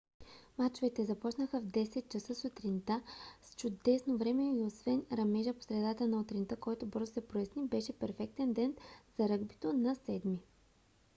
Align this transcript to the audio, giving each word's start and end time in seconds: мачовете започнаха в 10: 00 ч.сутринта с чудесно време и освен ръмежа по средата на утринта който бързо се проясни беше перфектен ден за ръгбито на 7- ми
мачовете 0.57 1.03
започнаха 1.05 1.59
в 1.59 1.63
10: 1.63 2.15
00 2.15 2.19
ч.сутринта 2.35 3.01
с 3.41 3.55
чудесно 3.55 4.17
време 4.17 4.55
и 4.59 4.63
освен 4.63 5.05
ръмежа 5.11 5.53
по 5.53 5.61
средата 5.63 6.07
на 6.07 6.19
утринта 6.21 6.55
който 6.55 6.85
бързо 6.85 7.13
се 7.13 7.27
проясни 7.27 7.67
беше 7.67 7.99
перфектен 7.99 8.53
ден 8.53 8.75
за 9.17 9.29
ръгбито 9.29 9.73
на 9.73 9.95
7- 9.95 10.25
ми 10.25 10.39